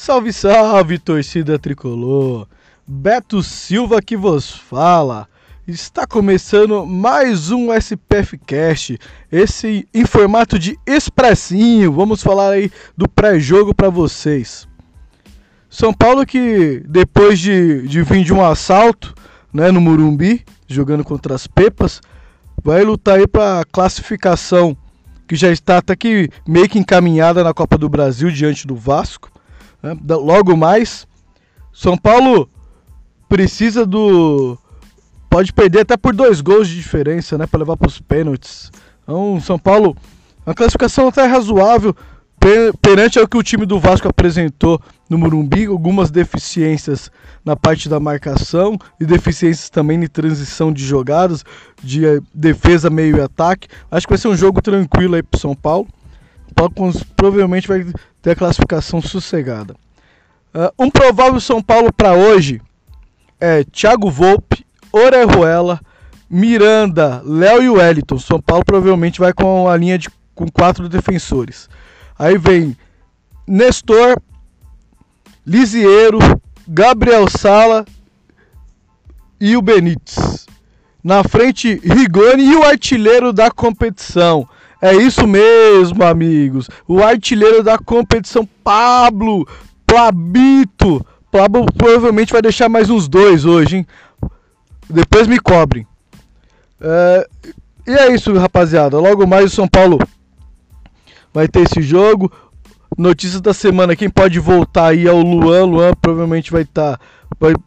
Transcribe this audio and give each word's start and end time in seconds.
Salve, 0.00 0.32
salve, 0.32 0.96
torcida 0.96 1.58
tricolor! 1.58 2.46
Beto 2.86 3.42
Silva 3.42 4.00
que 4.00 4.16
vos 4.16 4.48
fala. 4.48 5.28
Está 5.66 6.06
começando 6.06 6.86
mais 6.86 7.50
um 7.50 7.74
SPF 7.74 8.38
Cast, 8.38 8.96
esse 9.30 9.88
em 9.92 10.06
formato 10.06 10.56
de 10.56 10.78
expressinho. 10.86 11.92
Vamos 11.92 12.22
falar 12.22 12.50
aí 12.50 12.70
do 12.96 13.08
pré-jogo 13.08 13.74
para 13.74 13.90
vocês. 13.90 14.68
São 15.68 15.92
Paulo 15.92 16.24
que 16.24 16.80
depois 16.86 17.40
de, 17.40 17.82
de 17.88 18.00
vir 18.04 18.24
de 18.24 18.32
um 18.32 18.42
assalto, 18.42 19.12
né, 19.52 19.72
no 19.72 19.80
Murumbi, 19.80 20.44
jogando 20.68 21.02
contra 21.02 21.34
as 21.34 21.48
Pepas, 21.48 22.00
vai 22.62 22.84
lutar 22.84 23.18
aí 23.18 23.26
para 23.26 23.64
classificação 23.70 24.76
que 25.26 25.34
já 25.34 25.50
está 25.50 25.78
até 25.78 25.96
que 25.96 26.30
meio 26.46 26.68
que 26.68 26.78
encaminhada 26.78 27.42
na 27.42 27.52
Copa 27.52 27.76
do 27.76 27.88
Brasil 27.88 28.30
diante 28.30 28.64
do 28.64 28.76
Vasco. 28.76 29.28
Logo 30.08 30.56
mais, 30.56 31.06
São 31.72 31.96
Paulo 31.96 32.48
precisa 33.28 33.86
do. 33.86 34.58
Pode 35.30 35.52
perder 35.52 35.80
até 35.80 35.96
por 35.96 36.14
dois 36.14 36.40
gols 36.40 36.68
de 36.68 36.74
diferença, 36.76 37.36
né? 37.36 37.46
Para 37.46 37.60
levar 37.60 37.76
para 37.76 37.88
os 37.88 38.00
pênaltis. 38.00 38.72
Então, 39.02 39.40
São 39.40 39.58
Paulo, 39.58 39.96
uma 40.44 40.54
classificação 40.54 41.08
até 41.08 41.24
razoável 41.26 41.94
perante 42.80 43.18
ao 43.18 43.26
que 43.26 43.36
o 43.36 43.42
time 43.42 43.66
do 43.66 43.80
Vasco 43.80 44.08
apresentou 44.08 44.80
no 45.10 45.18
Morumbi, 45.18 45.66
algumas 45.66 46.10
deficiências 46.10 47.10
na 47.44 47.56
parte 47.56 47.88
da 47.88 47.98
marcação 47.98 48.78
e 49.00 49.04
deficiências 49.04 49.68
também 49.68 49.98
de 49.98 50.08
transição 50.08 50.72
de 50.72 50.84
jogadas, 50.84 51.44
de 51.82 52.06
eh, 52.06 52.20
defesa, 52.32 52.88
meio 52.88 53.16
e 53.16 53.20
ataque. 53.20 53.68
Acho 53.90 54.06
que 54.06 54.12
vai 54.12 54.18
ser 54.18 54.28
um 54.28 54.36
jogo 54.36 54.62
tranquilo 54.62 55.16
aí 55.16 55.22
para 55.22 55.40
São 55.40 55.54
Paulo. 55.54 55.88
Paulo 56.54 56.72
provavelmente 57.16 57.68
vai 57.68 57.86
ter 58.22 58.32
a 58.32 58.36
classificação 58.36 59.00
sossegada. 59.00 59.74
Uh, 60.54 60.84
um 60.84 60.90
provável 60.90 61.40
São 61.40 61.62
Paulo 61.62 61.92
para 61.92 62.14
hoje 62.14 62.60
é 63.40 63.64
Thiago 63.64 64.10
Volpe, 64.10 64.66
Orejuela, 64.92 65.80
Miranda, 66.28 67.22
Léo 67.24 67.62
e 67.62 67.68
Wellington. 67.68 68.18
São 68.18 68.40
Paulo 68.40 68.64
provavelmente 68.64 69.20
vai 69.20 69.32
com 69.32 69.68
a 69.68 69.76
linha 69.76 69.98
de 69.98 70.08
com 70.34 70.48
quatro 70.48 70.88
defensores. 70.88 71.68
Aí 72.16 72.38
vem 72.38 72.76
Nestor, 73.46 74.16
Lisiero, 75.44 76.18
Gabriel 76.66 77.28
Sala 77.28 77.84
e 79.40 79.56
o 79.56 79.62
Benítez. 79.62 80.46
Na 81.02 81.24
frente, 81.24 81.80
Rigoni 81.82 82.44
e 82.44 82.56
o 82.56 82.62
artilheiro 82.62 83.32
da 83.32 83.50
competição. 83.50 84.48
É 84.80 84.94
isso 84.94 85.26
mesmo, 85.26 86.04
amigos. 86.04 86.68
O 86.86 87.02
artilheiro 87.02 87.62
da 87.62 87.76
competição, 87.78 88.48
Pablo 88.62 89.46
Plabito. 89.86 91.04
Pablo 91.30 91.66
provavelmente 91.76 92.32
vai 92.32 92.40
deixar 92.40 92.68
mais 92.68 92.88
uns 92.88 93.08
dois 93.08 93.44
hoje, 93.44 93.78
hein? 93.78 93.86
Depois 94.88 95.26
me 95.26 95.38
cobrem. 95.38 95.86
É, 96.80 97.28
e 97.86 97.90
é 97.90 98.14
isso, 98.14 98.32
rapaziada. 98.34 98.98
Logo 98.98 99.26
mais 99.26 99.46
o 99.46 99.54
São 99.54 99.66
Paulo 99.66 99.98
vai 101.34 101.48
ter 101.48 101.60
esse 101.60 101.82
jogo. 101.82 102.30
Notícias 102.96 103.40
da 103.40 103.52
semana, 103.52 103.96
quem 103.96 104.08
pode 104.08 104.38
voltar 104.38 104.88
aí 104.88 105.06
é 105.06 105.12
o 105.12 105.22
Luan. 105.22 105.64
Luan 105.64 105.92
provavelmente 106.00 106.52
vai 106.52 106.62
estar. 106.62 106.98
Tá, 106.98 107.04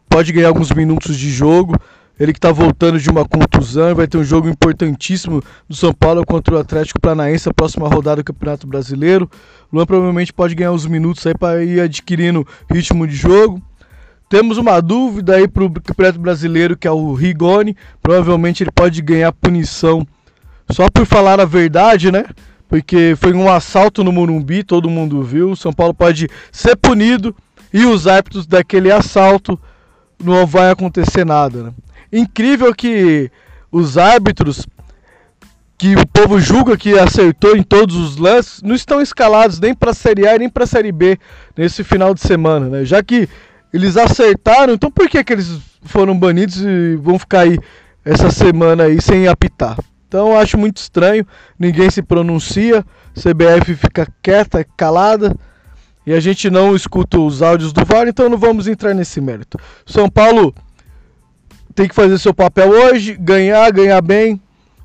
pode 0.09 0.31
ganhar 0.31 0.47
alguns 0.47 0.71
minutos 0.71 1.17
de 1.17 1.29
jogo. 1.29 1.75
Ele 2.19 2.33
que 2.33 2.37
está 2.37 2.51
voltando 2.51 2.99
de 2.99 3.09
uma 3.09 3.25
contusão, 3.25 3.95
vai 3.95 4.07
ter 4.07 4.17
um 4.17 4.23
jogo 4.23 4.47
importantíssimo 4.47 5.41
do 5.67 5.75
São 5.75 5.93
Paulo 5.93 6.23
contra 6.25 6.55
o 6.55 6.59
Atlético 6.59 6.99
Paranaense, 6.99 7.49
a 7.49 7.53
próxima 7.53 7.87
rodada 7.87 8.17
do 8.17 8.25
Campeonato 8.25 8.67
Brasileiro. 8.67 9.29
Luan 9.73 9.85
provavelmente 9.85 10.31
pode 10.31 10.53
ganhar 10.53 10.71
uns 10.71 10.85
minutos 10.85 11.25
aí 11.25 11.33
para 11.33 11.63
ir 11.63 11.79
adquirindo 11.79 12.45
ritmo 12.69 13.07
de 13.07 13.15
jogo. 13.15 13.61
Temos 14.29 14.57
uma 14.57 14.79
dúvida 14.81 15.35
aí 15.35 15.47
para 15.47 15.63
o 15.63 15.71
Campeonato 15.71 16.19
Brasileiro, 16.19 16.77
que 16.77 16.87
é 16.87 16.91
o 16.91 17.13
Rigoni. 17.13 17.75
Provavelmente 18.01 18.63
ele 18.63 18.71
pode 18.71 19.01
ganhar 19.01 19.31
punição 19.33 20.05
só 20.69 20.89
por 20.89 21.05
falar 21.05 21.39
a 21.41 21.45
verdade, 21.45 22.11
né? 22.11 22.25
Porque 22.69 23.13
foi 23.17 23.33
um 23.33 23.51
assalto 23.51 24.03
no 24.03 24.11
Morumbi, 24.11 24.63
todo 24.63 24.89
mundo 24.89 25.21
viu. 25.21 25.51
O 25.51 25.55
São 25.57 25.73
Paulo 25.73 25.93
pode 25.93 26.29
ser 26.51 26.77
punido 26.77 27.35
e 27.73 27.85
os 27.85 28.07
árbitros 28.07 28.45
daquele 28.45 28.91
assalto 28.91 29.59
não 30.23 30.45
vai 30.45 30.71
acontecer 30.71 31.25
nada, 31.25 31.63
né? 31.63 31.73
Incrível 32.11 32.73
que 32.73 33.31
os 33.71 33.97
árbitros 33.97 34.67
que 35.77 35.95
o 35.95 36.05
povo 36.05 36.39
julga 36.39 36.77
que 36.77 36.99
acertou 36.99 37.57
em 37.57 37.63
todos 37.63 37.95
os 37.95 38.17
lances 38.17 38.61
não 38.61 38.75
estão 38.75 39.01
escalados 39.01 39.59
nem 39.59 39.73
para 39.73 39.89
a 39.89 39.95
Série 39.95 40.27
A 40.27 40.37
nem 40.37 40.47
para 40.47 40.63
a 40.63 40.67
Série 40.67 40.91
B 40.91 41.17
nesse 41.57 41.83
final 41.83 42.13
de 42.13 42.21
semana, 42.21 42.69
né? 42.69 42.85
Já 42.85 43.01
que 43.01 43.27
eles 43.73 43.97
acertaram, 43.97 44.73
então 44.73 44.91
por 44.91 45.09
que, 45.09 45.23
que 45.23 45.33
eles 45.33 45.59
foram 45.81 46.15
banidos 46.15 46.61
e 46.61 46.95
vão 46.97 47.17
ficar 47.17 47.41
aí 47.41 47.57
essa 48.05 48.29
semana 48.29 48.83
aí 48.83 49.01
sem 49.01 49.27
apitar? 49.27 49.75
Então 50.07 50.31
eu 50.31 50.37
acho 50.37 50.57
muito 50.57 50.77
estranho, 50.77 51.25
ninguém 51.57 51.89
se 51.89 52.03
pronuncia, 52.03 52.85
CBF 53.15 53.73
fica 53.75 54.07
quieta, 54.21 54.63
calada 54.77 55.33
e 56.05 56.13
a 56.13 56.19
gente 56.19 56.49
não 56.49 56.75
escuta 56.75 57.19
os 57.19 57.41
áudios 57.41 57.71
do 57.71 57.85
VAR, 57.85 58.07
então 58.07 58.27
não 58.27 58.37
vamos 58.37 58.67
entrar 58.67 58.93
nesse 58.93 59.21
mérito. 59.21 59.57
São 59.85 60.09
Paulo 60.09 60.53
tem 61.73 61.87
que 61.87 61.95
fazer 61.95 62.17
seu 62.17 62.33
papel 62.33 62.69
hoje, 62.69 63.15
ganhar, 63.19 63.71
ganhar 63.71 64.01
bem 64.01 64.41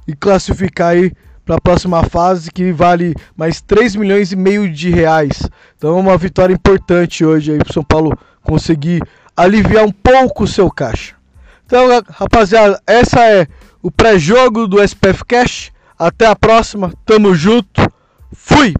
e 0.07 0.15
classificar 0.15 0.91
aí 0.91 1.13
para 1.45 1.57
a 1.57 1.61
próxima 1.61 2.03
fase 2.05 2.51
que 2.51 2.73
vale 2.73 3.15
mais 3.37 3.61
3 3.61 3.95
milhões 3.97 4.33
e 4.33 4.37
meio 4.37 4.71
de 4.71 4.91
reais. 4.91 5.49
Então 5.77 5.97
é 5.97 6.01
uma 6.01 6.17
vitória 6.17 6.53
importante 6.53 7.25
hoje 7.25 7.53
aí 7.53 7.59
para 7.59 7.73
São 7.73 7.85
Paulo 7.85 8.19
conseguir 8.43 9.01
aliviar 9.37 9.85
um 9.85 9.93
pouco 9.93 10.45
o 10.45 10.49
seu 10.49 10.71
caixa. 10.71 11.15
Então, 11.67 11.87
rapaziada, 12.11 12.81
essa 12.87 13.21
é 13.25 13.47
o 13.83 13.91
pré-jogo 13.91 14.67
do 14.67 14.83
SPF 14.83 15.25
Cash. 15.25 15.73
Até 15.99 16.27
a 16.27 16.37
próxima, 16.37 16.93
tamo 17.05 17.35
junto. 17.35 17.83
Fui! 18.33 18.75